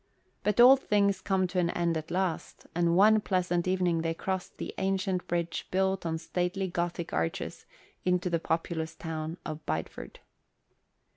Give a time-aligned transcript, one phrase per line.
[0.41, 4.57] But all things come to an end at last, and one pleasant evening they crossed
[4.57, 7.67] the ancient bridge built on stately Gothic arches
[8.03, 10.17] into the populous town of Bideford.